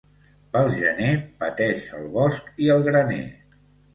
Pel 0.55 0.69
gener 0.77 1.09
pateix 1.43 1.85
el 1.99 2.09
bosc 2.17 2.49
i 2.69 2.73
el 2.77 2.83
graner. 2.89 3.23